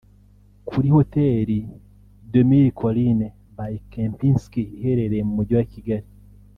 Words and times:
kuri 0.67 0.87
Hotel 0.95 1.49
de 2.31 2.41
Mille 2.49 2.71
Collines 2.79 3.35
by 3.57 3.73
Kempinski 3.91 4.61
iherereye 4.77 5.23
mu 5.27 5.33
mujyi 5.37 5.53
wa 5.59 5.65
Kigali 5.73 6.07